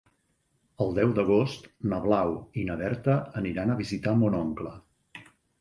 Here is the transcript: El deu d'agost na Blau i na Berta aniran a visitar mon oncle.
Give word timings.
El 0.85 0.93
deu 0.99 1.11
d'agost 1.19 1.67
na 1.93 1.99
Blau 2.07 2.33
i 2.63 2.65
na 2.71 2.79
Berta 2.81 3.21
aniran 3.43 3.75
a 3.75 3.79
visitar 3.83 4.19
mon 4.23 4.43
oncle. 4.43 4.77